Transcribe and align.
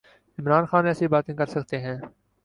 عمران 0.37 0.65
خان 0.65 0.85
ایسی 0.87 1.07
باتیں 1.07 1.35
کر 1.35 1.45
سکتے 1.45 1.77
ہیں۔ 1.79 1.97